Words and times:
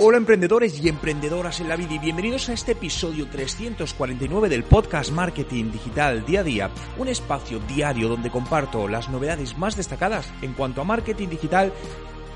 Hola 0.00 0.18
emprendedores 0.18 0.80
y 0.80 0.88
emprendedoras 0.88 1.58
en 1.58 1.68
la 1.68 1.74
vida 1.74 1.94
y 1.94 1.98
bienvenidos 1.98 2.48
a 2.48 2.52
este 2.52 2.70
episodio 2.70 3.26
349 3.26 4.48
del 4.48 4.62
podcast 4.62 5.10
Marketing 5.10 5.72
Digital 5.72 6.24
Día 6.24 6.38
a 6.38 6.44
Día, 6.44 6.70
un 6.98 7.08
espacio 7.08 7.58
diario 7.58 8.08
donde 8.08 8.30
comparto 8.30 8.86
las 8.86 9.08
novedades 9.08 9.58
más 9.58 9.76
destacadas 9.76 10.32
en 10.40 10.52
cuanto 10.52 10.80
a 10.80 10.84
marketing 10.84 11.26
digital 11.26 11.72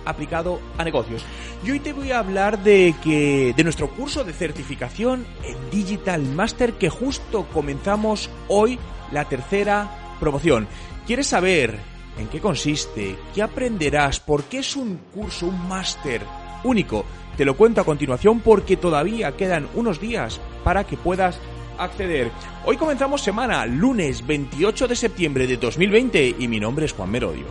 aplicado 0.05 0.59
a 0.77 0.83
negocios. 0.83 1.25
Y 1.65 1.71
hoy 1.71 1.79
te 1.79 1.93
voy 1.93 2.11
a 2.11 2.19
hablar 2.19 2.65
de 2.65 2.97
que 3.01 3.55
de 3.57 3.63
nuestro 3.63 3.89
curso 3.91 4.25
de 4.25 4.33
certificación 4.33 5.25
en 5.45 5.71
Digital 5.71 6.21
Master 6.21 6.73
que 6.73 6.91
justo 6.91 7.47
comenzamos 7.53 8.29
hoy 8.49 8.77
la 9.13 9.29
tercera 9.29 10.17
promoción. 10.19 10.67
¿Quieres 11.07 11.29
saber 11.29 11.79
en 12.19 12.27
qué 12.27 12.41
consiste? 12.41 13.17
¿Qué 13.33 13.41
aprenderás? 13.41 14.19
¿Por 14.19 14.43
qué 14.43 14.59
es 14.59 14.75
un 14.75 14.97
curso, 15.15 15.47
un 15.47 15.69
máster 15.69 16.23
único? 16.65 17.05
Te 17.37 17.45
lo 17.45 17.57
cuento 17.57 17.81
a 17.81 17.85
continuación 17.85 18.41
porque 18.41 18.77
todavía 18.77 19.37
quedan 19.37 19.69
unos 19.75 20.01
días 20.01 20.41
para 20.65 20.85
que 20.85 20.97
puedas 20.97 21.39
acceder. 21.79 22.31
Hoy 22.65 22.77
comenzamos 22.77 23.23
semana, 23.23 23.67
lunes 23.67 24.27
28 24.27 24.89
de 24.89 24.97
septiembre 24.97 25.47
de 25.47 25.57
2020 25.57 26.37
y 26.39 26.49
mi 26.49 26.61
nombre 26.61 26.87
es 26.87 26.93
Juan 26.93 27.11
Merodio. 27.11 27.47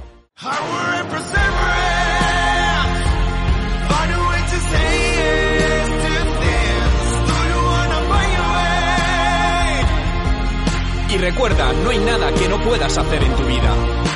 Y 11.13 11.17
recuerda, 11.17 11.73
no 11.83 11.89
hay 11.89 11.99
nada 11.99 12.31
que 12.33 12.47
no 12.47 12.57
puedas 12.61 12.97
hacer 12.97 13.21
en 13.21 13.35
tu 13.35 13.43
vida. 13.43 14.10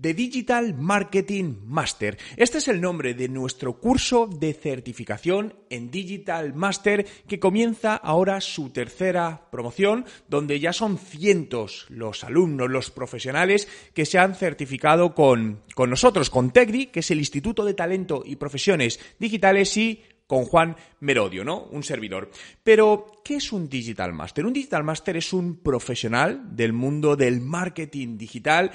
The 0.00 0.14
Digital 0.14 0.74
Marketing 0.74 1.56
Master. 1.66 2.16
Este 2.36 2.58
es 2.58 2.68
el 2.68 2.80
nombre 2.80 3.12
de 3.12 3.28
nuestro 3.28 3.78
curso 3.78 4.26
de 4.26 4.54
certificación 4.54 5.54
en 5.68 5.90
Digital 5.90 6.54
Master 6.54 7.06
que 7.28 7.38
comienza 7.38 7.96
ahora 7.96 8.40
su 8.40 8.70
tercera 8.70 9.50
promoción, 9.50 10.06
donde 10.28 10.58
ya 10.58 10.72
son 10.72 10.96
cientos 10.96 11.84
los 11.90 12.24
alumnos, 12.24 12.70
los 12.70 12.90
profesionales 12.90 13.68
que 13.92 14.06
se 14.06 14.18
han 14.18 14.34
certificado 14.34 15.14
con, 15.14 15.62
con 15.74 15.90
nosotros, 15.90 16.30
con 16.30 16.50
TECDI, 16.50 16.86
que 16.86 17.00
es 17.00 17.10
el 17.10 17.18
Instituto 17.18 17.64
de 17.64 17.74
Talento 17.74 18.22
y 18.24 18.36
Profesiones 18.36 19.00
Digitales 19.18 19.76
y 19.76 20.02
con 20.30 20.44
Juan 20.44 20.76
Merodio, 21.00 21.44
¿no? 21.44 21.64
Un 21.72 21.82
servidor. 21.82 22.30
Pero, 22.62 23.20
¿qué 23.24 23.34
es 23.34 23.52
un 23.52 23.68
Digital 23.68 24.12
Master? 24.12 24.46
Un 24.46 24.52
Digital 24.52 24.84
Master 24.84 25.16
es 25.16 25.32
un 25.32 25.56
profesional 25.56 26.54
del 26.54 26.72
mundo 26.72 27.16
del 27.16 27.40
marketing 27.40 28.16
digital 28.16 28.70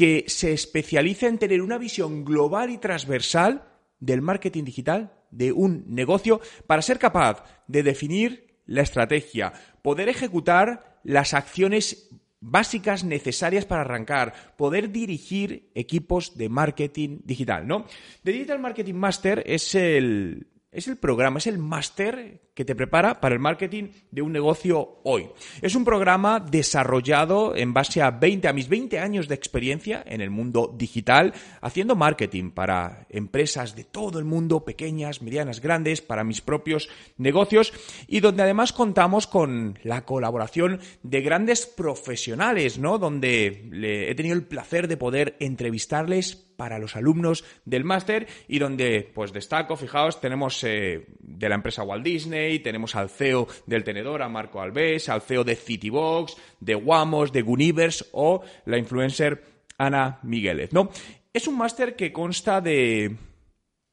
que 0.00 0.24
se 0.28 0.54
especializa 0.54 1.26
en 1.26 1.36
tener 1.36 1.60
una 1.60 1.76
visión 1.76 2.24
global 2.24 2.70
y 2.70 2.78
transversal 2.78 3.64
del 3.98 4.22
marketing 4.22 4.64
digital 4.64 5.12
de 5.30 5.52
un 5.52 5.84
negocio 5.88 6.40
para 6.66 6.80
ser 6.80 6.98
capaz 6.98 7.44
de 7.68 7.82
definir 7.82 8.56
la 8.64 8.80
estrategia, 8.80 9.52
poder 9.82 10.08
ejecutar 10.08 10.98
las 11.04 11.34
acciones 11.34 12.08
básicas 12.40 13.04
necesarias 13.04 13.66
para 13.66 13.82
arrancar, 13.82 14.56
poder 14.56 14.90
dirigir 14.90 15.70
equipos 15.74 16.38
de 16.38 16.48
marketing 16.48 17.18
digital, 17.22 17.68
¿no? 17.68 17.84
The 18.24 18.32
Digital 18.32 18.58
Marketing 18.58 18.94
Master 18.94 19.42
es 19.44 19.74
el 19.74 20.46
es 20.72 20.88
el 20.88 20.96
programa, 20.96 21.40
es 21.40 21.46
el 21.46 21.58
máster 21.58 22.40
que 22.60 22.66
te 22.66 22.74
prepara 22.74 23.22
para 23.22 23.34
el 23.34 23.40
marketing 23.40 23.84
de 24.10 24.20
un 24.20 24.32
negocio 24.32 24.98
hoy. 25.02 25.30
Es 25.62 25.74
un 25.74 25.82
programa 25.82 26.40
desarrollado 26.40 27.56
en 27.56 27.72
base 27.72 28.02
a 28.02 28.10
20, 28.10 28.48
a 28.48 28.52
mis 28.52 28.68
20 28.68 28.98
años 28.98 29.28
de 29.28 29.34
experiencia 29.34 30.04
en 30.06 30.20
el 30.20 30.28
mundo 30.28 30.70
digital, 30.76 31.32
haciendo 31.62 31.96
marketing 31.96 32.50
para 32.50 33.06
empresas 33.08 33.74
de 33.76 33.84
todo 33.84 34.18
el 34.18 34.26
mundo, 34.26 34.62
pequeñas, 34.62 35.22
medianas, 35.22 35.62
grandes, 35.62 36.02
para 36.02 36.22
mis 36.22 36.42
propios 36.42 36.90
negocios 37.16 37.72
y 38.06 38.20
donde 38.20 38.42
además 38.42 38.74
contamos 38.74 39.26
con 39.26 39.78
la 39.82 40.04
colaboración 40.04 40.80
de 41.02 41.22
grandes 41.22 41.64
profesionales, 41.64 42.78
¿no? 42.78 42.98
Donde 42.98 43.70
he 44.10 44.14
tenido 44.14 44.34
el 44.34 44.44
placer 44.44 44.86
de 44.86 44.98
poder 44.98 45.36
entrevistarles 45.40 46.50
para 46.60 46.78
los 46.78 46.94
alumnos 46.94 47.42
del 47.64 47.84
máster 47.84 48.28
y 48.46 48.58
donde, 48.58 49.10
pues 49.14 49.32
destaco, 49.32 49.76
fijaos, 49.76 50.20
tenemos 50.20 50.62
eh, 50.62 51.06
de 51.40 51.48
la 51.48 51.54
empresa 51.54 51.82
Walt 51.82 52.04
Disney, 52.04 52.58
tenemos 52.58 52.94
al 52.94 53.08
CEO 53.08 53.48
del 53.64 53.82
tenedor, 53.82 54.20
a 54.22 54.28
Marco 54.28 54.60
Alves, 54.60 55.08
al 55.08 55.22
CEO 55.22 55.42
de 55.42 55.56
Citybox, 55.56 56.36
de 56.60 56.74
Wamos, 56.74 57.32
de 57.32 57.40
Guniverse 57.40 58.04
o 58.12 58.42
la 58.66 58.76
influencer 58.76 59.42
Ana 59.78 60.20
Migueles, 60.22 60.74
¿no? 60.74 60.90
Es 61.32 61.48
un 61.48 61.56
máster 61.56 61.96
que 61.96 62.12
consta 62.12 62.60
de 62.60 63.16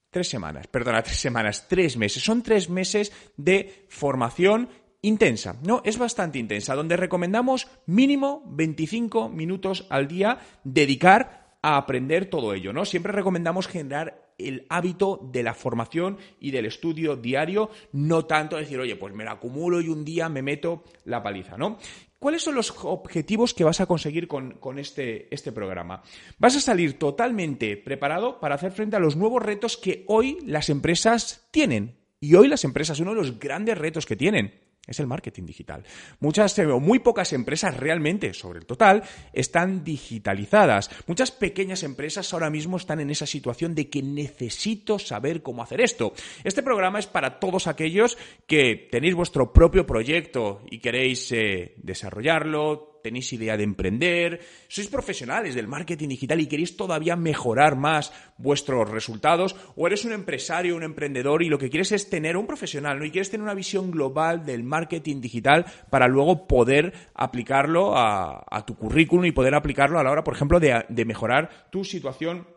tres 0.09 0.27
semanas, 0.27 0.67
perdona, 0.67 1.01
tres 1.01 1.19
semanas, 1.19 1.67
tres 1.69 1.95
meses. 1.95 2.21
Son 2.21 2.43
tres 2.43 2.69
meses 2.69 3.13
de 3.37 3.85
formación 3.87 4.67
intensa, 5.01 5.55
¿no? 5.63 5.81
Es 5.85 5.97
bastante 5.97 6.39
intensa, 6.39 6.75
donde 6.75 6.97
recomendamos 6.97 7.69
mínimo 7.85 8.43
25 8.47 9.29
minutos 9.29 9.87
al 9.89 10.09
día 10.09 10.39
dedicar 10.65 11.46
a 11.67 11.75
aprender 11.75 12.29
todo 12.29 12.53
ello, 12.53 12.71
¿no? 12.71 12.85
Siempre 12.85 13.11
recomendamos 13.11 13.67
generar 13.67 14.31
el 14.37 14.65
hábito 14.69 15.19
de 15.33 15.43
la 15.43 15.53
formación 15.53 16.17
y 16.39 16.51
del 16.51 16.65
estudio 16.65 17.17
diario, 17.17 17.69
no 17.91 18.23
tanto 18.23 18.55
decir, 18.55 18.79
oye, 18.79 18.95
pues 18.95 19.13
me 19.13 19.25
lo 19.25 19.31
acumulo 19.31 19.81
y 19.81 19.89
un 19.89 20.05
día 20.05 20.29
me 20.29 20.41
meto 20.41 20.85
la 21.03 21.21
paliza, 21.21 21.57
¿no? 21.57 21.77
¿Cuáles 22.19 22.41
son 22.41 22.55
los 22.55 22.73
objetivos 22.83 23.53
que 23.53 23.65
vas 23.65 23.81
a 23.81 23.85
conseguir 23.85 24.29
con, 24.29 24.51
con 24.53 24.79
este, 24.79 25.27
este 25.29 25.51
programa? 25.51 26.03
Vas 26.37 26.55
a 26.55 26.61
salir 26.61 26.97
totalmente 26.97 27.75
preparado 27.75 28.39
para 28.39 28.55
hacer 28.55 28.71
frente 28.71 28.95
a 28.95 28.99
los 28.99 29.17
nuevos 29.17 29.43
retos 29.43 29.75
que 29.75 30.05
hoy 30.07 30.37
las 30.45 30.69
empresas 30.69 31.49
tienen. 31.51 31.97
Y 32.21 32.35
hoy 32.35 32.47
las 32.47 32.63
empresas, 32.63 33.01
uno 33.01 33.11
de 33.11 33.17
los 33.17 33.39
grandes 33.39 33.77
retos 33.77 34.05
que 34.05 34.15
tienen, 34.15 34.53
es 34.87 34.99
el 34.99 35.07
marketing 35.07 35.43
digital. 35.43 35.83
Muchas 36.19 36.57
o 36.59 36.79
muy 36.79 36.99
pocas 36.99 37.33
empresas 37.33 37.77
realmente, 37.77 38.33
sobre 38.33 38.59
el 38.59 38.65
total, 38.65 39.03
están 39.33 39.83
digitalizadas. 39.83 40.89
Muchas 41.05 41.31
pequeñas 41.31 41.83
empresas 41.83 42.33
ahora 42.33 42.49
mismo 42.49 42.77
están 42.77 42.99
en 43.01 43.11
esa 43.11 43.25
situación 43.25 43.75
de 43.75 43.89
que 43.89 44.01
necesito 44.01 44.97
saber 44.97 45.43
cómo 45.43 45.61
hacer 45.61 45.81
esto. 45.81 46.13
Este 46.43 46.63
programa 46.63 46.99
es 46.99 47.07
para 47.07 47.39
todos 47.39 47.67
aquellos 47.67 48.17
que 48.47 48.87
tenéis 48.89 49.13
vuestro 49.13 49.51
propio 49.51 49.85
proyecto 49.85 50.61
y 50.71 50.79
queréis 50.79 51.31
eh, 51.31 51.73
desarrollarlo, 51.77 52.96
tenéis 53.07 53.31
idea 53.31 53.55
de 53.55 53.63
emprender, 53.63 54.39
sois 54.67 54.91
profesionales 54.91 55.55
del 55.55 55.71
marketing 55.71 56.09
digital 56.09 56.41
y 56.41 56.47
queréis 56.51 56.75
todavía 56.75 57.15
mejorar 57.15 57.77
más 57.79 58.11
vuestros 58.37 58.89
resultados, 58.89 59.55
o 59.75 59.87
eres 59.87 60.03
un 60.03 60.11
empresario, 60.11 60.75
un 60.75 60.83
emprendedor 60.83 61.41
y 61.41 61.49
lo 61.49 61.57
que 61.57 61.69
quieres 61.69 61.93
es 61.93 62.09
tener 62.09 62.35
un 62.35 62.47
profesional, 62.47 62.99
¿no? 62.99 63.05
Y 63.05 63.11
quieres 63.11 63.31
tener 63.31 63.43
una 63.43 63.53
visión 63.53 63.91
global 63.91 64.45
del 64.45 64.63
marketing 64.63 65.21
digital 65.21 65.65
para 65.89 66.07
luego 66.07 66.47
poder 66.47 66.93
aplicarlo 67.13 67.93
a, 67.95 68.43
tu 68.65 68.75
currículum 68.75 69.25
y 69.25 69.31
poder 69.31 69.55
aplicarlo 69.55 69.99
a 69.99 70.03
la 70.03 70.11
hora, 70.11 70.23
por 70.23 70.35
ejemplo, 70.35 70.59
de 70.59 71.05
mejorar 71.05 71.69
tu 71.71 71.85
situación 71.85 72.56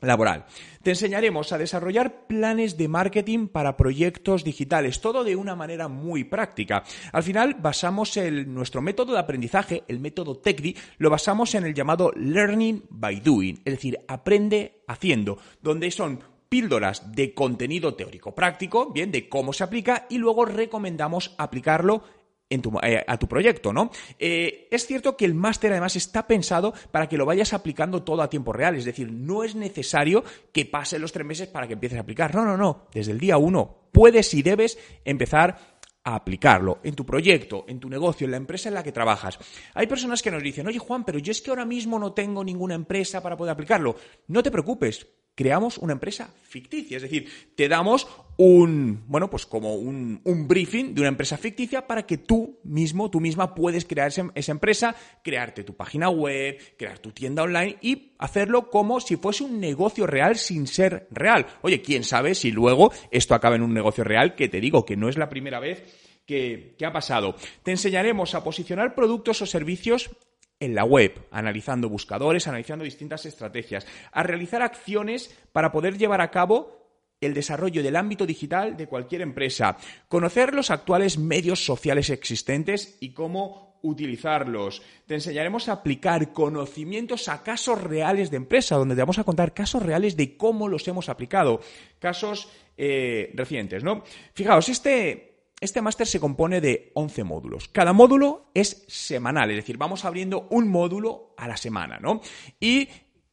laboral. 0.00 0.46
Te 0.82 0.90
enseñaremos 0.90 1.52
a 1.52 1.58
desarrollar 1.58 2.26
planes 2.26 2.76
de 2.76 2.88
marketing 2.88 3.48
para 3.48 3.76
proyectos 3.76 4.44
digitales, 4.44 5.00
todo 5.00 5.24
de 5.24 5.36
una 5.36 5.56
manera 5.56 5.88
muy 5.88 6.24
práctica. 6.24 6.84
Al 7.12 7.22
final 7.22 7.56
basamos 7.60 8.16
nuestro 8.46 8.80
método 8.80 9.12
de 9.12 9.18
aprendizaje, 9.18 9.84
el 9.88 10.00
método 10.00 10.36
TECDI, 10.36 10.76
lo 10.98 11.10
basamos 11.10 11.54
en 11.54 11.64
el 11.64 11.74
llamado 11.74 12.12
Learning 12.14 12.84
by 12.90 13.20
Doing, 13.20 13.60
es 13.64 13.74
decir, 13.74 13.98
aprende 14.08 14.82
haciendo, 14.86 15.38
donde 15.62 15.90
son 15.90 16.20
píldoras 16.48 17.12
de 17.12 17.34
contenido 17.34 17.94
teórico 17.94 18.34
práctico, 18.34 18.90
bien, 18.90 19.12
de 19.12 19.28
cómo 19.28 19.52
se 19.52 19.64
aplica, 19.64 20.06
y 20.08 20.18
luego 20.18 20.44
recomendamos 20.44 21.34
aplicarlo 21.36 22.02
eh, 22.50 23.04
a 23.06 23.18
tu 23.18 23.28
proyecto, 23.28 23.72
¿no? 23.72 23.90
Eh, 24.18 24.68
es 24.70 24.86
cierto 24.86 25.16
que 25.16 25.24
el 25.24 25.34
máster 25.34 25.70
además 25.72 25.96
está 25.96 26.26
pensado 26.26 26.72
para 26.90 27.08
que 27.08 27.18
lo 27.18 27.26
vayas 27.26 27.52
aplicando 27.52 28.02
todo 28.02 28.22
a 28.22 28.30
tiempo 28.30 28.52
real, 28.52 28.74
es 28.76 28.86
decir, 28.86 29.12
no 29.12 29.44
es 29.44 29.54
necesario 29.54 30.24
que 30.52 30.64
pasen 30.64 31.02
los 31.02 31.12
tres 31.12 31.26
meses 31.26 31.48
para 31.48 31.66
que 31.66 31.74
empieces 31.74 31.98
a 31.98 32.02
aplicar. 32.02 32.34
No, 32.34 32.44
no, 32.44 32.56
no. 32.56 32.86
Desde 32.92 33.12
el 33.12 33.20
día 33.20 33.36
uno 33.36 33.88
puedes 33.92 34.32
y 34.32 34.42
debes 34.42 34.78
empezar 35.04 35.58
a 36.04 36.14
aplicarlo 36.14 36.78
en 36.82 36.94
tu 36.94 37.04
proyecto, 37.04 37.66
en 37.68 37.80
tu 37.80 37.90
negocio, 37.90 38.24
en 38.24 38.30
la 38.30 38.36
empresa 38.38 38.68
en 38.68 38.74
la 38.74 38.82
que 38.82 38.92
trabajas. 38.92 39.38
Hay 39.74 39.86
personas 39.86 40.22
que 40.22 40.30
nos 40.30 40.42
dicen, 40.42 40.66
oye 40.66 40.78
Juan, 40.78 41.04
pero 41.04 41.18
yo 41.18 41.32
es 41.32 41.42
que 41.42 41.50
ahora 41.50 41.66
mismo 41.66 41.98
no 41.98 42.14
tengo 42.14 42.42
ninguna 42.42 42.74
empresa 42.74 43.22
para 43.22 43.36
poder 43.36 43.52
aplicarlo. 43.52 43.96
No 44.28 44.42
te 44.42 44.50
preocupes, 44.50 45.06
creamos 45.38 45.78
una 45.78 45.92
empresa 45.92 46.34
ficticia. 46.42 46.96
Es 46.96 47.04
decir, 47.04 47.28
te 47.54 47.68
damos 47.68 48.08
un, 48.38 49.04
bueno, 49.06 49.30
pues 49.30 49.46
como 49.46 49.76
un, 49.76 50.20
briefing 50.24 50.96
de 50.96 51.02
una 51.02 51.10
empresa 51.10 51.38
ficticia 51.38 51.86
para 51.86 52.04
que 52.04 52.18
tú 52.18 52.58
mismo, 52.64 53.08
tú 53.08 53.20
misma 53.20 53.54
puedes 53.54 53.84
crear 53.84 54.08
esa, 54.08 54.50
empresa, 54.50 54.96
crearte 55.22 55.62
tu 55.62 55.76
página 55.76 56.10
web, 56.10 56.58
crear 56.76 56.98
tu 56.98 57.12
tienda 57.12 57.44
online 57.44 57.76
y 57.80 58.14
hacerlo 58.18 58.68
como 58.68 58.98
si 58.98 59.14
fuese 59.14 59.44
un 59.44 59.60
negocio 59.60 60.08
real 60.08 60.36
sin 60.38 60.66
ser 60.66 61.06
real. 61.12 61.46
Oye, 61.62 61.82
quién 61.82 62.02
sabe 62.02 62.34
si 62.34 62.50
luego 62.50 62.90
esto 63.12 63.36
acaba 63.36 63.54
en 63.54 63.62
un 63.62 63.72
negocio 63.72 64.02
real, 64.02 64.34
que 64.34 64.48
te 64.48 64.60
digo 64.60 64.84
que 64.84 64.96
no 64.96 65.08
es 65.08 65.16
la 65.16 65.28
primera 65.28 65.60
vez 65.60 66.18
que 66.26 66.76
ha 66.84 66.92
pasado. 66.92 67.36
Te 67.62 67.70
enseñaremos 67.70 68.34
a 68.34 68.42
posicionar 68.42 68.96
productos 68.96 69.40
o 69.40 69.46
servicios 69.46 70.10
en 70.60 70.74
la 70.74 70.84
web, 70.84 71.26
analizando 71.30 71.88
buscadores, 71.88 72.48
analizando 72.48 72.84
distintas 72.84 73.26
estrategias, 73.26 73.86
a 74.12 74.22
realizar 74.22 74.62
acciones 74.62 75.36
para 75.52 75.72
poder 75.72 75.96
llevar 75.96 76.20
a 76.20 76.30
cabo 76.30 76.78
el 77.20 77.34
desarrollo 77.34 77.82
del 77.82 77.96
ámbito 77.96 78.26
digital 78.26 78.76
de 78.76 78.86
cualquier 78.86 79.22
empresa, 79.22 79.76
conocer 80.08 80.54
los 80.54 80.70
actuales 80.70 81.18
medios 81.18 81.64
sociales 81.64 82.10
existentes 82.10 82.96
y 83.00 83.12
cómo 83.12 83.78
utilizarlos. 83.82 84.82
Te 85.06 85.14
enseñaremos 85.14 85.68
a 85.68 85.72
aplicar 85.72 86.32
conocimientos 86.32 87.28
a 87.28 87.42
casos 87.42 87.82
reales 87.82 88.30
de 88.30 88.36
empresa, 88.36 88.76
donde 88.76 88.94
te 88.94 89.02
vamos 89.02 89.18
a 89.18 89.24
contar 89.24 89.54
casos 89.54 89.82
reales 89.82 90.16
de 90.16 90.36
cómo 90.36 90.68
los 90.68 90.86
hemos 90.88 91.08
aplicado, 91.08 91.60
casos 91.98 92.48
eh, 92.76 93.32
recientes, 93.34 93.84
¿no? 93.84 94.04
Fijaos, 94.34 94.68
este, 94.68 95.37
este 95.60 95.82
máster 95.82 96.06
se 96.06 96.20
compone 96.20 96.60
de 96.60 96.92
11 96.94 97.24
módulos. 97.24 97.68
Cada 97.68 97.92
módulo 97.92 98.50
es 98.54 98.84
semanal, 98.88 99.50
es 99.50 99.56
decir, 99.56 99.76
vamos 99.76 100.04
abriendo 100.04 100.46
un 100.50 100.68
módulo 100.68 101.34
a 101.36 101.48
la 101.48 101.56
semana, 101.56 101.98
¿no? 101.98 102.20
Y 102.60 102.88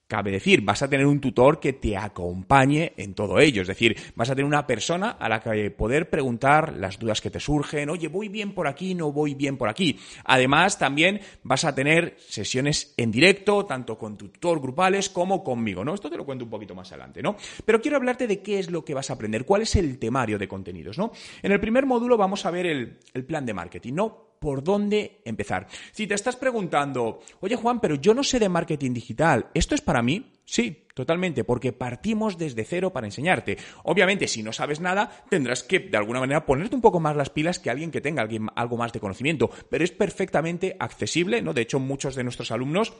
Cabe 0.07 0.29
decir, 0.29 0.61
vas 0.61 0.83
a 0.83 0.87
tener 0.87 1.07
un 1.07 1.19
tutor 1.19 1.59
que 1.59 1.73
te 1.73 1.97
acompañe 1.97 2.93
en 2.95 3.15
todo 3.15 3.39
ello. 3.39 3.63
Es 3.63 3.67
decir, 3.67 3.97
vas 4.15 4.29
a 4.29 4.35
tener 4.35 4.45
una 4.45 4.67
persona 4.67 5.09
a 5.09 5.27
la 5.27 5.41
que 5.41 5.71
poder 5.71 6.11
preguntar 6.11 6.75
las 6.77 6.99
dudas 6.99 7.21
que 7.21 7.31
te 7.31 7.39
surgen. 7.39 7.89
Oye, 7.89 8.07
voy 8.07 8.29
bien 8.29 8.53
por 8.53 8.67
aquí, 8.67 8.93
no 8.93 9.11
voy 9.11 9.33
bien 9.33 9.57
por 9.57 9.67
aquí. 9.67 9.97
Además, 10.25 10.77
también 10.77 11.21
vas 11.41 11.65
a 11.65 11.73
tener 11.73 12.17
sesiones 12.19 12.93
en 12.97 13.09
directo, 13.09 13.65
tanto 13.65 13.97
con 13.97 14.15
tu 14.15 14.27
tutor 14.27 14.61
grupales 14.61 15.09
como 15.09 15.43
conmigo, 15.43 15.83
¿no? 15.83 15.95
Esto 15.95 16.11
te 16.11 16.17
lo 16.17 16.25
cuento 16.25 16.45
un 16.45 16.51
poquito 16.51 16.75
más 16.75 16.91
adelante, 16.91 17.23
¿no? 17.23 17.35
Pero 17.65 17.81
quiero 17.81 17.97
hablarte 17.97 18.27
de 18.27 18.43
qué 18.43 18.59
es 18.59 18.69
lo 18.69 18.85
que 18.85 18.93
vas 18.93 19.09
a 19.09 19.13
aprender, 19.13 19.43
cuál 19.43 19.63
es 19.63 19.75
el 19.75 19.97
temario 19.97 20.37
de 20.37 20.47
contenidos, 20.47 20.99
¿no? 20.99 21.13
En 21.41 21.51
el 21.51 21.59
primer 21.59 21.87
módulo 21.87 22.15
vamos 22.15 22.45
a 22.45 22.51
ver 22.51 22.67
el, 22.67 22.99
el 23.11 23.25
plan 23.25 23.43
de 23.43 23.55
marketing, 23.55 23.93
¿no? 23.93 24.24
Por 24.39 24.63
dónde 24.63 25.21
empezar. 25.25 25.67
Si 25.91 26.07
te 26.07 26.13
estás 26.13 26.35
preguntando, 26.35 27.21
oye 27.39 27.55
Juan, 27.55 27.79
pero 27.79 27.95
yo 27.95 28.13
no 28.13 28.23
sé 28.23 28.39
de 28.39 28.49
marketing 28.49 28.93
digital, 28.93 29.49
¿esto 29.53 29.75
es 29.75 29.81
para 29.81 30.01
mí? 30.01 30.31
Sí, 30.45 30.85
totalmente, 30.93 31.43
porque 31.43 31.73
partimos 31.73 32.37
desde 32.37 32.65
cero 32.65 32.93
para 32.93 33.07
enseñarte. 33.07 33.57
Obviamente, 33.83 34.27
si 34.27 34.43
no 34.43 34.53
sabes 34.53 34.79
nada, 34.79 35.25
tendrás 35.29 35.63
que, 35.63 35.79
de 35.79 35.97
alguna 35.97 36.19
manera, 36.19 36.45
ponerte 36.45 36.75
un 36.75 36.81
poco 36.81 36.99
más 36.99 37.15
las 37.15 37.31
pilas 37.31 37.57
que 37.57 37.71
alguien 37.71 37.89
que 37.89 38.01
tenga 38.01 38.27
algo 38.55 38.77
más 38.77 38.93
de 38.93 38.99
conocimiento, 38.99 39.49
pero 39.69 39.83
es 39.83 39.91
perfectamente 39.91 40.77
accesible, 40.79 41.41
¿no? 41.41 41.53
De 41.53 41.61
hecho, 41.61 41.79
muchos 41.79 42.15
de 42.15 42.23
nuestros 42.23 42.51
alumnos 42.51 42.93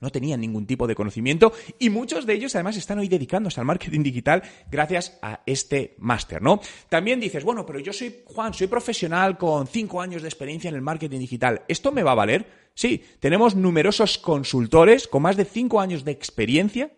no 0.00 0.10
tenían 0.10 0.40
ningún 0.40 0.66
tipo 0.66 0.86
de 0.86 0.94
conocimiento 0.94 1.52
y 1.78 1.90
muchos 1.90 2.26
de 2.26 2.34
ellos 2.34 2.54
además 2.54 2.76
están 2.76 2.98
hoy 2.98 3.08
dedicándose 3.08 3.60
al 3.60 3.66
marketing 3.66 4.02
digital 4.02 4.42
gracias 4.70 5.18
a 5.22 5.40
este 5.46 5.94
máster, 5.98 6.42
¿no? 6.42 6.60
También 6.88 7.20
dices, 7.20 7.44
bueno, 7.44 7.64
pero 7.66 7.80
yo 7.80 7.92
soy 7.92 8.22
Juan, 8.26 8.54
soy 8.54 8.66
profesional 8.66 9.38
con 9.38 9.66
cinco 9.66 10.00
años 10.00 10.22
de 10.22 10.28
experiencia 10.28 10.68
en 10.68 10.74
el 10.74 10.82
marketing 10.82 11.18
digital. 11.18 11.62
¿Esto 11.68 11.92
me 11.92 12.02
va 12.02 12.12
a 12.12 12.16
valer? 12.16 12.46
Sí, 12.74 13.02
tenemos 13.20 13.56
numerosos 13.56 14.18
consultores 14.18 15.08
con 15.08 15.22
más 15.22 15.36
de 15.36 15.44
cinco 15.44 15.80
años 15.80 16.04
de 16.04 16.12
experiencia 16.12 16.92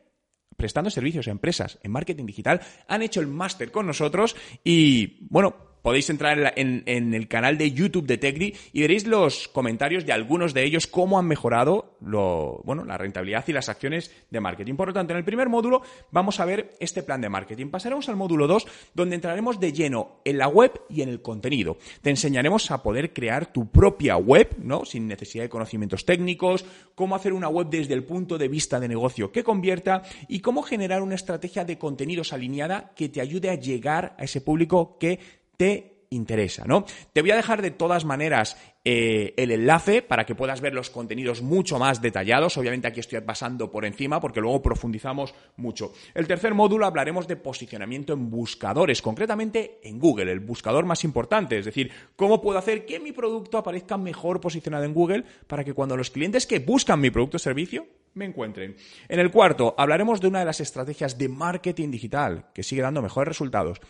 prestando 0.57 0.91
servicios 0.91 1.27
a 1.27 1.31
empresas 1.31 1.79
en 1.83 1.91
marketing 1.91 2.27
digital, 2.27 2.61
han 2.87 3.01
hecho 3.01 3.21
el 3.21 3.27
máster 3.27 3.73
con 3.73 3.87
nosotros 3.87 4.37
y, 4.63 5.27
bueno, 5.31 5.70
podéis 5.83 6.11
entrar 6.11 6.53
en, 6.57 7.15
el 7.15 7.29
canal 7.29 7.59
de 7.59 7.73
YouTube 7.73 8.07
de 8.07 8.19
Tecdi 8.19 8.55
y 8.73 8.81
veréis 8.81 9.07
los 9.07 9.49
comentarios 9.49 10.07
de 10.07 10.13
algunos 10.13 10.55
de 10.55 10.65
ellos, 10.65 10.87
cómo 10.87 11.19
han 11.19 11.27
mejorado 11.27 11.97
bueno, 12.01 12.85
la 12.85 12.99
rentabilidad 12.99 13.45
y 13.47 13.53
las 13.53 13.69
acciones 13.69 14.11
de 14.31 14.41
marketing. 14.41 14.75
Por 14.75 14.89
lo 14.89 14.95
tanto, 14.95 15.13
en 15.13 15.19
el 15.19 15.25
primer 15.25 15.49
módulo 15.49 15.83
vamos 16.11 16.41
a 16.41 16.45
ver 16.45 16.71
este 16.81 17.03
plan 17.03 17.21
de 17.21 17.29
marketing. 17.29 17.69
Pasaremos 17.69 18.09
al 18.09 18.17
módulo 18.17 18.47
2, 18.47 18.67
donde 18.95 19.17
entraremos 19.17 19.61
de 19.61 19.73
lleno 19.73 20.21
en 20.25 20.39
la 20.39 20.49
web 20.49 20.81
y 20.89 21.03
en 21.03 21.09
el 21.09 21.23
contenido. 21.23 21.79
Te 22.03 22.11
enseñaremos 22.11 22.71
a 22.71 22.83
poder 22.83 23.13
crear 23.13 23.53
tu 23.53 23.71
propia 23.71 24.17
web, 24.17 24.57
¿no? 24.59 24.85
Sin 24.85 25.07
necesidad 25.07 25.45
de 25.45 25.51
conocimientos 25.51 26.05
técnicos, 26.05 26.65
cómo 26.95 27.15
hacer 27.15 27.33
una 27.33 27.49
web 27.49 27.69
desde 27.71 27.95
el 27.95 28.05
punto 28.05 28.39
de 28.39 28.49
vista 28.49 28.81
de 28.81 28.89
negocio 28.89 29.33
que 29.33 29.45
convierta 29.45 30.03
y 30.29 30.41
cómo 30.41 30.63
generar 30.63 31.03
una 31.03 31.15
estrategia 31.15 31.65
de 31.65 31.79
contenidos 31.79 32.33
alineada 32.33 32.93
que 32.95 33.09
te 33.09 33.21
ayude 33.21 33.51
a 33.51 33.55
llegar 33.55 34.15
a 34.19 34.25
ese 34.25 34.41
público 34.41 34.99
que 34.99 35.19
te 35.61 36.07
interesa, 36.09 36.65
¿no? 36.67 36.87
Te 37.13 37.21
voy 37.21 37.33
a 37.33 37.37
dejar 37.37 37.61
de 37.61 37.71
todas 37.71 38.07
maneras 38.07 38.57
eh, 38.83 39.35
el 39.37 39.51
enlace 39.51 40.01
para 40.01 40.25
que 40.25 40.35
puedas 40.35 40.63
ver 40.63 40.73
los 40.73 40.89
contenidos 40.89 41.43
mucho 41.43 41.79
más 41.79 42.01
detallados. 42.01 42.57
Obviamente 42.57 42.89
aquí 42.89 43.01
estoy 43.01 43.21
pasando 43.21 43.71
por 43.71 43.85
encima 43.85 44.21
porque 44.21 44.41
luego 44.41 44.63
profundizamos 44.63 45.35
mucho. 45.59 45.93
El 46.15 46.27
tercer 46.27 46.55
módulo 46.55 46.87
hablaremos 46.87 47.29
de 47.29 47.37
posicionamiento 47.37 48.15
en 48.15 48.31
buscadores, 48.31 49.03
concretamente 49.03 49.81
en 49.83 49.99
Google, 49.99 50.33
el 50.33 50.41
buscador 50.41 50.87
más 50.87 51.05
importante. 51.05 51.59
Es 51.59 51.67
decir, 51.67 51.93
cómo 52.17 52.41
puedo 52.41 52.59
hacer 52.59 52.87
que 52.87 52.99
mi 52.99 53.13
producto 53.13 53.59
aparezca 53.59 53.99
mejor 53.99 54.41
posicionado 54.41 54.85
en 54.85 54.95
Google 54.95 55.25
para 55.47 55.63
que 55.63 55.75
cuando 55.75 55.95
los 55.95 56.11
clientes 56.11 56.47
que 56.47 56.61
buscan 56.61 57.03
mi 57.03 57.11
producto 57.11 57.37
o 57.37 57.39
servicio 57.39 57.87
me 58.15 58.25
encuentren. 58.25 58.77
En 59.09 59.21
el 59.21 59.31
cuarto, 59.31 59.75
hablaremos 59.77 60.21
de 60.23 60.29
una 60.29 60.41
de 60.41 60.47
las 60.47 60.61
estrategias 60.61 61.19
de 61.19 61.29
marketing 61.29 61.91
digital 61.91 62.47
que 62.55 62.63
sigue 62.63 62.83
dando 62.83 63.03
mejores 63.03 63.29
resultados 63.29 63.81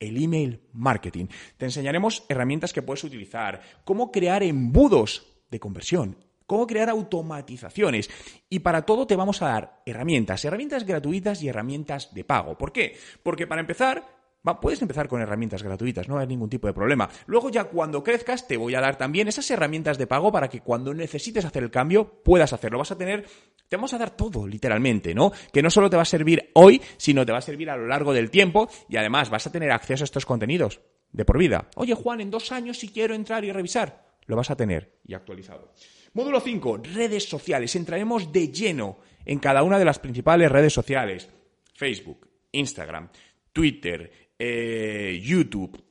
el 0.00 0.22
email 0.22 0.60
marketing. 0.72 1.26
Te 1.56 1.66
enseñaremos 1.66 2.24
herramientas 2.28 2.72
que 2.72 2.82
puedes 2.82 3.04
utilizar, 3.04 3.60
cómo 3.84 4.10
crear 4.12 4.42
embudos 4.42 5.26
de 5.50 5.60
conversión, 5.60 6.16
cómo 6.46 6.66
crear 6.66 6.88
automatizaciones. 6.88 8.10
Y 8.48 8.60
para 8.60 8.82
todo 8.82 9.06
te 9.06 9.16
vamos 9.16 9.42
a 9.42 9.48
dar 9.48 9.82
herramientas, 9.86 10.44
herramientas 10.44 10.84
gratuitas 10.84 11.42
y 11.42 11.48
herramientas 11.48 12.14
de 12.14 12.24
pago. 12.24 12.56
¿Por 12.56 12.72
qué? 12.72 12.96
Porque 13.22 13.46
para 13.46 13.60
empezar, 13.60 14.15
puedes 14.60 14.80
empezar 14.80 15.08
con 15.08 15.20
herramientas 15.20 15.62
gratuitas, 15.62 16.08
no 16.08 16.18
hay 16.18 16.26
ningún 16.26 16.48
tipo 16.48 16.66
de 16.66 16.72
problema. 16.72 17.08
Luego 17.26 17.50
ya 17.50 17.64
cuando 17.64 18.02
crezcas 18.02 18.46
te 18.46 18.56
voy 18.56 18.74
a 18.74 18.80
dar 18.80 18.96
también 18.96 19.28
esas 19.28 19.50
herramientas 19.50 19.98
de 19.98 20.06
pago 20.06 20.30
para 20.30 20.48
que 20.48 20.60
cuando 20.60 20.94
necesites 20.94 21.44
hacer 21.44 21.62
el 21.62 21.70
cambio 21.70 22.22
puedas 22.22 22.52
hacerlo. 22.52 22.78
Vas 22.78 22.92
a 22.92 22.98
tener, 22.98 23.26
te 23.68 23.76
vamos 23.76 23.92
a 23.94 23.98
dar 23.98 24.10
todo 24.10 24.46
literalmente, 24.46 25.14
¿no? 25.14 25.32
Que 25.52 25.62
no 25.62 25.70
solo 25.70 25.90
te 25.90 25.96
va 25.96 26.02
a 26.02 26.06
servir 26.06 26.50
hoy, 26.54 26.80
sino 26.96 27.26
te 27.26 27.32
va 27.32 27.38
a 27.38 27.42
servir 27.42 27.70
a 27.70 27.76
lo 27.76 27.86
largo 27.86 28.12
del 28.12 28.30
tiempo 28.30 28.68
y 28.88 28.96
además 28.96 29.30
vas 29.30 29.46
a 29.46 29.52
tener 29.52 29.72
acceso 29.72 30.04
a 30.04 30.06
estos 30.06 30.26
contenidos 30.26 30.80
de 31.12 31.24
por 31.24 31.38
vida. 31.38 31.68
Oye 31.76 31.94
Juan, 31.94 32.20
en 32.20 32.30
dos 32.30 32.52
años 32.52 32.78
si 32.78 32.88
quiero 32.88 33.14
entrar 33.14 33.44
y 33.44 33.52
revisar, 33.52 34.06
lo 34.26 34.36
vas 34.36 34.50
a 34.50 34.56
tener 34.56 34.98
y 35.04 35.14
actualizado. 35.14 35.72
Módulo 36.12 36.40
5, 36.40 36.78
redes 36.94 37.28
sociales. 37.28 37.76
Entraremos 37.76 38.32
de 38.32 38.48
lleno 38.48 38.98
en 39.24 39.38
cada 39.38 39.62
una 39.62 39.78
de 39.78 39.84
las 39.84 39.98
principales 39.98 40.50
redes 40.50 40.72
sociales. 40.72 41.28
Facebook, 41.74 42.26
Instagram, 42.52 43.10
Twitter, 43.52 44.25
eh, 44.38 45.20
YouTube, 45.22 45.82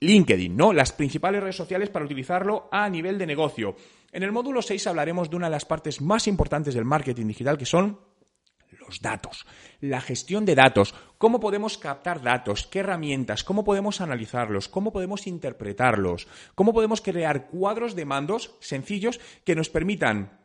LinkedIn, 0.00 0.56
¿no? 0.56 0.72
Las 0.72 0.92
principales 0.92 1.42
redes 1.42 1.56
sociales 1.56 1.90
para 1.90 2.04
utilizarlo 2.04 2.68
a 2.70 2.88
nivel 2.88 3.18
de 3.18 3.26
negocio. 3.26 3.76
En 4.12 4.22
el 4.22 4.32
módulo 4.32 4.62
6 4.62 4.86
hablaremos 4.86 5.30
de 5.30 5.36
una 5.36 5.46
de 5.46 5.52
las 5.52 5.64
partes 5.64 6.00
más 6.00 6.26
importantes 6.28 6.74
del 6.74 6.84
marketing 6.84 7.26
digital, 7.26 7.58
que 7.58 7.66
son 7.66 7.98
los 8.86 9.00
datos, 9.00 9.46
la 9.80 10.00
gestión 10.00 10.44
de 10.44 10.54
datos, 10.54 10.94
cómo 11.18 11.40
podemos 11.40 11.78
captar 11.78 12.22
datos, 12.22 12.66
qué 12.66 12.80
herramientas, 12.80 13.44
cómo 13.44 13.64
podemos 13.64 14.00
analizarlos, 14.00 14.68
cómo 14.68 14.92
podemos 14.92 15.26
interpretarlos, 15.26 16.28
cómo 16.54 16.72
podemos 16.72 17.00
crear 17.00 17.46
cuadros 17.46 17.94
de 17.94 18.04
mandos 18.04 18.56
sencillos 18.60 19.20
que 19.44 19.54
nos 19.54 19.70
permitan 19.70 20.43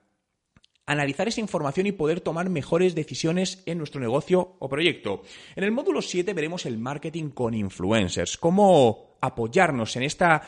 analizar 0.90 1.28
esa 1.28 1.40
información 1.40 1.86
y 1.86 1.92
poder 1.92 2.20
tomar 2.20 2.50
mejores 2.50 2.96
decisiones 2.96 3.62
en 3.68 3.78
nuestro 3.78 4.02
negocio 4.02 4.56
o 4.58 4.68
proyecto. 4.68 5.22
En 5.56 5.64
el 5.64 5.72
módulo 5.72 6.02
7 6.02 6.34
veremos 6.34 6.66
el 6.66 6.80
marketing 6.80 7.30
con 7.30 7.54
influencers, 7.54 8.38
cómo 8.38 9.18
apoyarnos 9.22 9.96
en 9.98 10.04
esta 10.04 10.42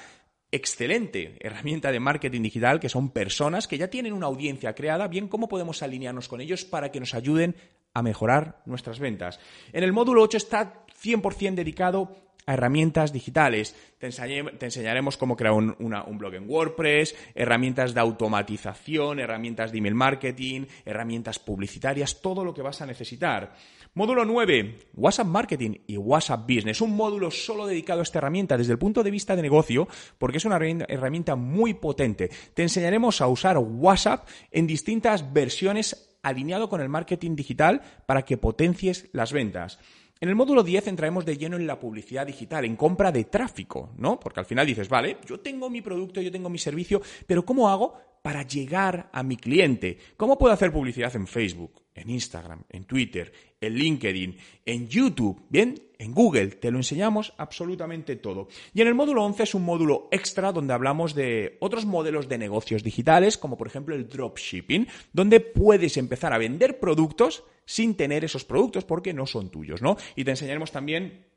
excelente 0.52 1.38
herramienta 1.40 1.92
de 1.92 2.00
marketing 2.00 2.42
digital 2.42 2.80
que 2.80 2.90
son 2.90 3.12
personas 3.12 3.68
que 3.68 3.78
ya 3.78 3.90
tienen 3.90 4.14
una 4.14 4.26
audiencia 4.26 4.74
creada, 4.74 5.08
bien 5.08 5.28
cómo 5.28 5.48
podemos 5.48 5.84
alinearnos 5.84 6.28
con 6.28 6.42
ellos 6.42 6.66
para 6.66 6.92
que 6.92 7.00
nos 7.00 7.14
ayuden 7.14 7.56
a 7.94 8.02
mejorar 8.02 8.64
nuestras 8.66 8.98
ventas. 8.98 9.40
En 9.74 9.84
el 9.84 9.94
módulo 9.94 10.24
8 10.24 10.38
está 10.38 10.86
100% 11.04 11.54
dedicado 11.54 12.31
a 12.46 12.54
herramientas 12.54 13.14
digitales. 13.14 13.76
Te, 13.98 14.08
enseñaremos 14.08 15.18
cómo 15.18 15.36
crear 15.36 15.54
un, 15.54 16.18
blog 16.18 16.34
en 16.36 16.50
WordPress, 16.50 17.16
herramientas 17.36 17.94
de 17.94 18.00
automatización, 18.00 19.20
herramientas 19.20 19.72
de 19.72 19.78
email 19.78 19.96
marketing, 19.96 20.66
herramientas 20.86 21.40
publicitarias, 21.40 22.22
todo 22.22 22.44
lo 22.44 22.54
que 22.54 22.62
vas 22.62 22.82
a 22.82 22.86
necesitar. 22.86 23.54
Módulo 23.94 24.24
9, 24.24 24.80
WhatsApp 24.94 25.28
Marketing 25.28 25.72
y 25.86 25.98
WhatsApp 25.98 26.48
Business. 26.48 26.82
Un 26.82 26.96
módulo 26.96 27.30
solo 27.30 27.68
dedicado 27.68 28.00
a 28.00 28.04
esta 28.04 28.20
herramienta 28.20 28.58
desde 28.58 28.72
el 28.72 28.80
punto 28.80 29.04
de 29.04 29.12
vista 29.12 29.36
de 29.36 29.42
negocio, 29.42 29.88
porque 30.18 30.38
es 30.38 30.46
una 30.46 30.58
herramienta 30.88 31.36
muy 31.36 31.74
potente. 31.74 32.30
Te 32.54 32.64
enseñaremos 32.64 33.20
a 33.20 33.28
usar 33.28 33.58
WhatsApp 33.58 34.28
en 34.52 34.66
distintas 34.66 35.34
versiones 35.34 36.18
alineado 36.24 36.70
con 36.70 36.82
el 36.82 36.90
marketing 36.90 37.36
digital 37.36 37.82
para 38.06 38.24
que 38.24 38.38
potencies 38.38 39.10
las 39.12 39.34
ventas. 39.34 39.80
En 40.24 40.30
el 40.30 40.36
módulo 40.36 40.62
10 40.62 40.86
entraremos 40.86 41.26
de 41.26 41.36
lleno 41.36 41.56
en 41.56 41.66
la 41.66 41.80
publicidad 41.80 42.28
digital, 42.28 42.64
en 42.64 42.76
compra 42.76 43.12
de 43.12 43.24
tráfico, 43.24 43.90
¿no? 43.98 44.20
Porque 44.20 44.40
al 44.40 44.46
final 44.46 44.68
dices, 44.68 44.88
vale, 44.88 45.18
yo 45.26 45.40
tengo 45.40 45.68
mi 45.68 45.82
producto, 45.82 46.22
yo 46.22 46.32
tengo 46.32 46.48
mi 46.48 46.60
servicio, 46.60 47.02
pero 47.26 47.44
¿cómo 47.44 47.68
hago 47.68 47.98
para 48.22 48.44
llegar 48.44 49.10
a 49.12 49.24
mi 49.24 49.38
cliente? 49.38 49.98
¿Cómo 50.18 50.38
puedo 50.38 50.54
hacer 50.54 50.72
publicidad 50.72 51.16
en 51.16 51.28
Facebook, 51.28 51.82
en 51.94 52.10
Instagram, 52.10 52.64
en 52.70 52.86
Twitter, 52.86 53.32
en 53.60 53.74
LinkedIn, 53.76 54.38
en 54.66 54.88
YouTube, 54.88 55.46
bien, 55.50 55.76
en 55.98 56.14
Google, 56.14 56.48
te 56.48 56.72
lo 56.72 56.78
enseñamos 56.78 57.34
absolutamente 57.38 58.16
todo. 58.16 58.48
Y 58.74 58.82
en 58.82 58.88
el 58.88 58.96
módulo 58.96 59.24
11 59.24 59.44
es 59.44 59.54
un 59.54 59.64
módulo 59.64 60.08
extra 60.12 60.52
donde 60.52 60.74
hablamos 60.74 61.14
de 61.14 61.58
otros 61.60 61.86
modelos 61.86 62.28
de 62.28 62.40
negocios 62.40 62.84
digitales, 62.84 63.38
como 63.38 63.56
por 63.56 63.68
ejemplo 63.68 63.94
el 63.94 64.10
dropshipping, 64.10 64.88
donde 65.14 65.42
puedes 65.42 65.98
empezar 65.98 66.34
a 66.34 66.40
vender 66.40 66.80
productos 66.80 67.44
sin 67.66 67.96
tener 67.96 68.26
esos 68.26 68.46
productos 68.46 68.84
porque 68.84 69.14
no 69.14 69.28
son 69.28 69.52
tuyos, 69.52 69.82
¿no? 69.82 69.96
Y 70.16 70.24
te 70.24 70.32
enseñaremos 70.32 70.72
también 70.72 71.28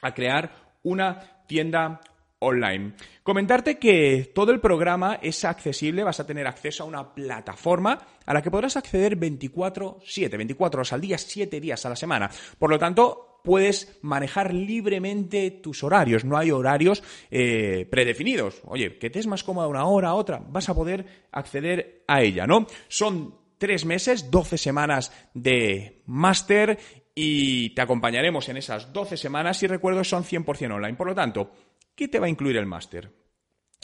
a 0.00 0.14
crear 0.14 0.76
una 0.84 1.44
tienda 1.48 2.00
online. 2.44 2.92
Comentarte 3.22 3.78
que 3.78 4.30
todo 4.34 4.52
el 4.52 4.60
programa 4.60 5.18
es 5.22 5.44
accesible, 5.44 6.04
vas 6.04 6.20
a 6.20 6.26
tener 6.26 6.46
acceso 6.46 6.84
a 6.84 6.86
una 6.86 7.14
plataforma 7.14 7.98
a 8.24 8.34
la 8.34 8.42
que 8.42 8.50
podrás 8.50 8.76
acceder 8.76 9.16
24/7, 9.16 10.36
24 10.36 10.80
horas 10.80 10.92
al 10.92 11.00
día, 11.00 11.18
7 11.18 11.60
días 11.60 11.84
a 11.84 11.88
la 11.88 11.96
semana. 11.96 12.30
Por 12.58 12.70
lo 12.70 12.78
tanto, 12.78 13.40
puedes 13.44 13.98
manejar 14.02 14.54
libremente 14.54 15.50
tus 15.50 15.84
horarios, 15.84 16.24
no 16.24 16.38
hay 16.38 16.50
horarios 16.50 17.02
eh, 17.30 17.86
predefinidos. 17.90 18.60
Oye, 18.64 18.98
que 18.98 19.10
te 19.10 19.18
es 19.18 19.26
más 19.26 19.44
cómoda 19.44 19.68
una 19.68 19.84
hora, 19.84 20.14
otra, 20.14 20.42
vas 20.48 20.68
a 20.68 20.74
poder 20.74 21.26
acceder 21.30 22.04
a 22.08 22.22
ella, 22.22 22.46
¿no? 22.46 22.66
Son 22.88 23.34
tres 23.58 23.84
meses, 23.84 24.30
12 24.30 24.58
semanas 24.58 25.12
de 25.34 26.02
máster 26.06 26.78
y 27.14 27.70
te 27.70 27.82
acompañaremos 27.82 28.48
en 28.48 28.56
esas 28.56 28.92
12 28.92 29.16
semanas 29.16 29.62
y 29.62 29.66
recuerdo 29.66 30.02
son 30.02 30.24
100% 30.24 30.74
online. 30.74 30.96
Por 30.96 31.06
lo 31.06 31.14
tanto, 31.14 31.52
¿qué 31.94 32.08
te 32.08 32.18
va 32.18 32.26
a 32.26 32.30
incluir 32.30 32.56
el 32.56 32.66
máster? 32.66 33.12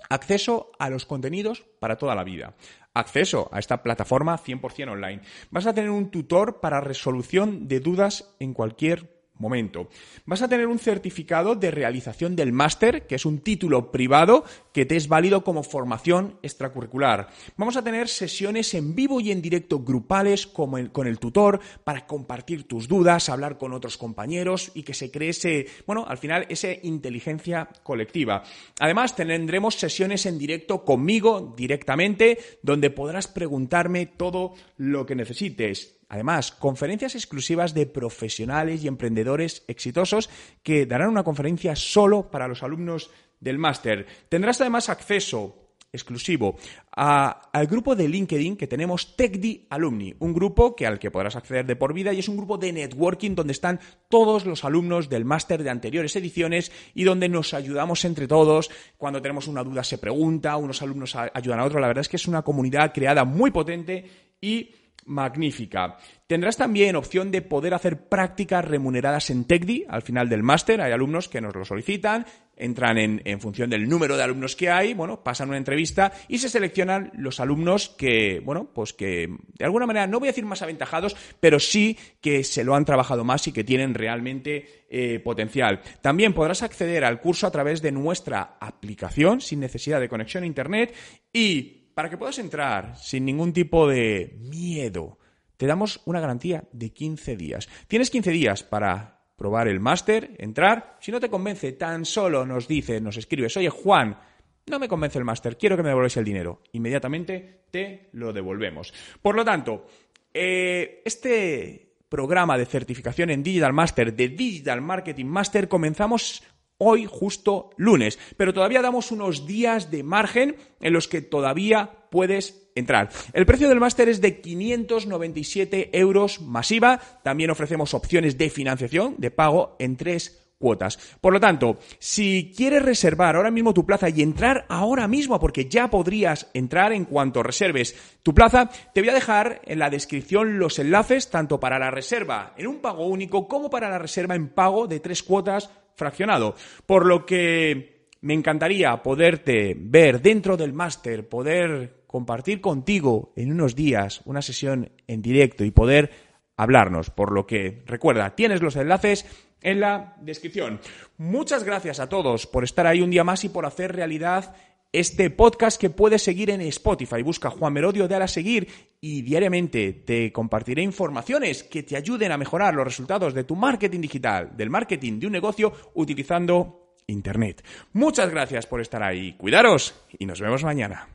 Acceso 0.08 0.72
a 0.78 0.88
los 0.90 1.06
contenidos 1.06 1.66
para 1.78 1.96
toda 1.96 2.14
la 2.14 2.24
vida. 2.24 2.56
Acceso 2.94 3.48
a 3.52 3.58
esta 3.58 3.82
plataforma 3.82 4.38
100% 4.38 4.90
online. 4.90 5.22
Vas 5.50 5.66
a 5.66 5.74
tener 5.74 5.90
un 5.90 6.10
tutor 6.10 6.60
para 6.60 6.80
resolución 6.80 7.68
de 7.68 7.80
dudas 7.80 8.34
en 8.40 8.54
cualquier 8.54 9.19
momento. 9.40 9.88
Vas 10.26 10.42
a 10.42 10.48
tener 10.48 10.68
un 10.68 10.78
certificado 10.78 11.56
de 11.56 11.70
realización 11.70 12.36
del 12.36 12.52
máster, 12.52 13.06
que 13.06 13.16
es 13.16 13.26
un 13.26 13.40
título 13.40 13.90
privado 13.90 14.44
que 14.72 14.86
te 14.86 14.96
es 14.96 15.08
válido 15.08 15.42
como 15.42 15.62
formación 15.62 16.38
extracurricular. 16.42 17.28
Vamos 17.56 17.76
a 17.76 17.82
tener 17.82 18.08
sesiones 18.08 18.72
en 18.74 18.94
vivo 18.94 19.20
y 19.20 19.32
en 19.32 19.42
directo 19.42 19.80
grupales 19.80 20.46
como 20.46 20.78
con 20.92 21.06
el 21.06 21.18
tutor 21.18 21.60
para 21.82 22.06
compartir 22.06 22.68
tus 22.68 22.86
dudas, 22.86 23.28
hablar 23.28 23.58
con 23.58 23.72
otros 23.72 23.96
compañeros 23.96 24.70
y 24.74 24.82
que 24.82 24.94
se 24.94 25.10
cree 25.10 25.30
ese, 25.30 25.66
bueno, 25.86 26.04
al 26.06 26.18
final 26.18 26.46
esa 26.48 26.68
inteligencia 26.82 27.68
colectiva. 27.82 28.44
Además, 28.78 29.16
tendremos 29.16 29.74
sesiones 29.74 30.26
en 30.26 30.38
directo 30.38 30.84
conmigo 30.84 31.54
directamente 31.56 32.38
donde 32.62 32.90
podrás 32.90 33.26
preguntarme 33.26 34.06
todo 34.06 34.54
lo 34.76 35.06
que 35.06 35.14
necesites 35.14 35.99
Además, 36.10 36.50
conferencias 36.50 37.14
exclusivas 37.14 37.72
de 37.72 37.86
profesionales 37.86 38.82
y 38.82 38.88
emprendedores 38.88 39.62
exitosos 39.68 40.28
que 40.64 40.84
darán 40.84 41.08
una 41.08 41.22
conferencia 41.22 41.76
solo 41.76 42.32
para 42.32 42.48
los 42.48 42.64
alumnos 42.64 43.10
del 43.38 43.58
máster. 43.58 44.06
Tendrás 44.28 44.60
además 44.60 44.88
acceso 44.88 45.56
exclusivo 45.92 46.56
al 46.92 47.66
grupo 47.66 47.94
de 47.94 48.08
LinkedIn 48.08 48.56
que 48.56 48.66
tenemos 48.66 49.16
TechD 49.16 49.66
Alumni, 49.70 50.14
un 50.18 50.32
grupo 50.32 50.74
que 50.74 50.86
al 50.86 50.98
que 50.98 51.10
podrás 51.10 51.36
acceder 51.36 51.64
de 51.66 51.76
por 51.76 51.94
vida 51.94 52.12
y 52.12 52.18
es 52.18 52.28
un 52.28 52.36
grupo 52.36 52.58
de 52.58 52.72
networking 52.72 53.36
donde 53.36 53.52
están 53.52 53.80
todos 54.08 54.46
los 54.46 54.64
alumnos 54.64 55.08
del 55.08 55.24
máster 55.24 55.62
de 55.62 55.70
anteriores 55.70 56.14
ediciones 56.16 56.72
y 56.94 57.04
donde 57.04 57.28
nos 57.28 57.54
ayudamos 57.54 58.04
entre 58.04 58.26
todos. 58.26 58.70
Cuando 58.98 59.22
tenemos 59.22 59.46
una 59.46 59.62
duda 59.62 59.84
se 59.84 59.98
pregunta, 59.98 60.56
unos 60.56 60.82
alumnos 60.82 61.14
ayudan 61.14 61.60
a 61.60 61.64
otros. 61.64 61.80
La 61.80 61.88
verdad 61.88 62.02
es 62.02 62.08
que 62.08 62.16
es 62.16 62.26
una 62.26 62.42
comunidad 62.42 62.92
creada 62.92 63.24
muy 63.24 63.50
potente 63.52 64.04
y 64.40 64.70
magnífica. 65.06 65.96
Tendrás 66.26 66.56
también 66.56 66.96
opción 66.96 67.30
de 67.30 67.42
poder 67.42 67.74
hacer 67.74 68.08
prácticas 68.08 68.64
remuneradas 68.64 69.30
en 69.30 69.44
TECDI 69.44 69.86
al 69.88 70.02
final 70.02 70.28
del 70.28 70.42
máster. 70.42 70.80
Hay 70.80 70.92
alumnos 70.92 71.28
que 71.28 71.40
nos 71.40 71.54
lo 71.54 71.64
solicitan, 71.64 72.24
entran 72.56 72.98
en, 72.98 73.40
función 73.40 73.70
del 73.70 73.88
número 73.88 74.16
de 74.16 74.22
alumnos 74.22 74.54
que 74.54 74.70
hay, 74.70 74.94
bueno, 74.94 75.24
pasan 75.24 75.48
una 75.48 75.58
entrevista 75.58 76.12
y 76.28 76.38
se 76.38 76.48
seleccionan 76.48 77.10
los 77.14 77.40
alumnos 77.40 77.88
que, 77.88 78.40
bueno, 78.44 78.70
pues 78.72 78.92
que 78.92 79.28
de 79.58 79.64
alguna 79.64 79.86
manera, 79.86 80.06
no 80.06 80.20
voy 80.20 80.28
a 80.28 80.32
decir 80.32 80.44
más 80.44 80.62
aventajados, 80.62 81.16
pero 81.40 81.58
sí 81.58 81.98
que 82.20 82.44
se 82.44 82.62
lo 82.62 82.74
han 82.74 82.84
trabajado 82.84 83.24
más 83.24 83.46
y 83.48 83.52
que 83.52 83.64
tienen 83.64 83.94
realmente 83.94 84.84
eh, 84.90 85.20
potencial. 85.20 85.80
También 86.02 86.34
podrás 86.34 86.62
acceder 86.62 87.04
al 87.04 87.20
curso 87.20 87.46
a 87.46 87.50
través 87.50 87.82
de 87.82 87.92
nuestra 87.92 88.56
aplicación 88.60 89.40
sin 89.40 89.60
necesidad 89.60 90.00
de 90.00 90.08
conexión 90.08 90.44
a 90.44 90.46
Internet 90.46 90.94
y 91.32 91.79
para 92.00 92.08
que 92.08 92.16
puedas 92.16 92.38
entrar 92.38 92.96
sin 92.96 93.26
ningún 93.26 93.52
tipo 93.52 93.86
de 93.86 94.34
miedo, 94.38 95.18
te 95.58 95.66
damos 95.66 96.00
una 96.06 96.18
garantía 96.18 96.64
de 96.72 96.94
15 96.94 97.36
días. 97.36 97.68
Tienes 97.88 98.08
15 98.08 98.30
días 98.30 98.62
para 98.62 99.20
probar 99.36 99.68
el 99.68 99.80
máster, 99.80 100.34
entrar. 100.38 100.96
Si 101.02 101.12
no 101.12 101.20
te 101.20 101.28
convence, 101.28 101.72
tan 101.72 102.06
solo 102.06 102.46
nos 102.46 102.66
dices, 102.66 103.02
nos 103.02 103.18
escribes, 103.18 103.54
oye 103.58 103.68
Juan, 103.68 104.18
no 104.64 104.78
me 104.78 104.88
convence 104.88 105.18
el 105.18 105.26
máster, 105.26 105.58
quiero 105.58 105.76
que 105.76 105.82
me 105.82 105.90
devolváis 105.90 106.16
el 106.16 106.24
dinero. 106.24 106.62
Inmediatamente 106.72 107.64
te 107.70 108.08
lo 108.12 108.32
devolvemos. 108.32 108.94
Por 109.20 109.36
lo 109.36 109.44
tanto, 109.44 109.84
eh, 110.32 111.02
este 111.04 111.96
programa 112.08 112.56
de 112.56 112.64
certificación 112.64 113.28
en 113.28 113.42
Digital 113.42 113.74
Master 113.74 114.14
de 114.14 114.30
Digital 114.30 114.80
Marketing 114.80 115.26
Master 115.26 115.68
comenzamos 115.68 116.42
hoy 116.80 117.06
justo 117.08 117.70
lunes, 117.76 118.18
pero 118.36 118.52
todavía 118.52 118.82
damos 118.82 119.12
unos 119.12 119.46
días 119.46 119.90
de 119.90 120.02
margen 120.02 120.56
en 120.80 120.92
los 120.92 121.06
que 121.06 121.20
todavía 121.20 121.90
puedes 122.10 122.70
entrar. 122.74 123.10
El 123.32 123.46
precio 123.46 123.68
del 123.68 123.80
máster 123.80 124.08
es 124.08 124.20
de 124.20 124.40
597 124.40 125.90
euros 125.98 126.40
masiva. 126.40 127.00
También 127.22 127.50
ofrecemos 127.50 127.94
opciones 127.94 128.38
de 128.38 128.50
financiación, 128.50 129.14
de 129.18 129.30
pago 129.30 129.76
en 129.78 129.96
tres 129.96 130.40
cuotas. 130.60 130.98
Por 131.20 131.32
lo 131.32 131.40
tanto, 131.40 131.78
si 131.98 132.52
quieres 132.54 132.82
reservar 132.82 133.34
ahora 133.34 133.50
mismo 133.50 133.72
tu 133.72 133.86
plaza 133.86 134.10
y 134.10 134.20
entrar 134.20 134.66
ahora 134.68 135.08
mismo, 135.08 135.40
porque 135.40 135.64
ya 135.64 135.88
podrías 135.88 136.50
entrar 136.52 136.92
en 136.92 137.06
cuanto 137.06 137.42
reserves 137.42 137.96
tu 138.22 138.34
plaza, 138.34 138.70
te 138.92 139.00
voy 139.00 139.08
a 139.08 139.14
dejar 139.14 139.62
en 139.64 139.78
la 139.78 139.88
descripción 139.88 140.58
los 140.58 140.78
enlaces 140.78 141.30
tanto 141.30 141.58
para 141.58 141.78
la 141.78 141.90
reserva 141.90 142.54
en 142.58 142.66
un 142.66 142.80
pago 142.80 143.06
único 143.06 143.48
como 143.48 143.70
para 143.70 143.88
la 143.88 143.98
reserva 143.98 144.34
en 144.34 144.50
pago 144.50 144.86
de 144.86 145.00
tres 145.00 145.22
cuotas 145.22 145.70
fraccionado. 145.96 146.54
Por 146.86 147.06
lo 147.06 147.24
que 147.26 148.08
me 148.22 148.34
encantaría 148.34 149.02
poderte 149.02 149.74
ver 149.78 150.20
dentro 150.20 150.56
del 150.56 150.72
máster, 150.72 151.28
poder 151.28 152.04
compartir 152.06 152.60
contigo 152.60 153.32
en 153.36 153.52
unos 153.52 153.74
días 153.74 154.20
una 154.24 154.42
sesión 154.42 154.90
en 155.06 155.22
directo 155.22 155.64
y 155.64 155.70
poder 155.70 156.10
hablarnos. 156.56 157.10
Por 157.10 157.32
lo 157.32 157.46
que 157.46 157.82
recuerda, 157.86 158.34
tienes 158.34 158.62
los 158.62 158.76
enlaces 158.76 159.26
en 159.62 159.80
la 159.80 160.16
descripción. 160.20 160.80
Muchas 161.18 161.64
gracias 161.64 162.00
a 162.00 162.08
todos 162.08 162.46
por 162.46 162.64
estar 162.64 162.86
ahí 162.86 163.00
un 163.00 163.10
día 163.10 163.24
más 163.24 163.44
y 163.44 163.48
por 163.48 163.66
hacer 163.66 163.94
realidad 163.94 164.54
este 164.92 165.30
podcast 165.30 165.80
que 165.80 165.90
puedes 165.90 166.22
seguir 166.22 166.50
en 166.50 166.60
Spotify. 166.62 167.22
Busca 167.22 167.50
Juan 167.50 167.72
Merodio, 167.72 168.08
de 168.08 168.16
a 168.16 168.28
seguir 168.28 168.68
y 169.00 169.22
diariamente 169.22 169.92
te 169.92 170.32
compartiré 170.32 170.82
informaciones 170.82 171.62
que 171.62 171.82
te 171.82 171.96
ayuden 171.96 172.32
a 172.32 172.38
mejorar 172.38 172.74
los 172.74 172.84
resultados 172.84 173.34
de 173.34 173.44
tu 173.44 173.56
marketing 173.56 174.00
digital, 174.00 174.56
del 174.56 174.70
marketing 174.70 175.20
de 175.20 175.26
un 175.26 175.32
negocio 175.32 175.72
utilizando 175.94 176.94
Internet. 177.06 177.64
Muchas 177.92 178.30
gracias 178.30 178.66
por 178.66 178.80
estar 178.80 179.02
ahí. 179.02 179.34
Cuidaros 179.34 179.94
y 180.18 180.26
nos 180.26 180.40
vemos 180.40 180.64
mañana. 180.64 181.08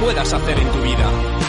Puedas 0.00 0.32
hacer 0.32 0.58
en 0.58 0.70
tu 0.70 0.80
vida. 0.82 1.45